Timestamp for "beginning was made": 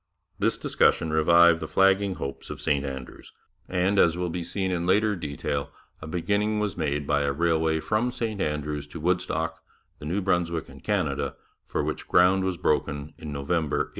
6.07-7.05